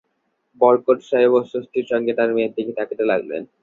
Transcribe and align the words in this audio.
বরকত 0.61 0.99
সাহেব 1.09 1.31
অস্বস্তির 1.41 1.85
সঙ্গে 1.91 2.11
তাঁর 2.17 2.29
মেয়ের 2.35 2.55
দিকে 2.57 2.71
তাকাতে 2.79 3.03
লাগলেন। 3.11 3.43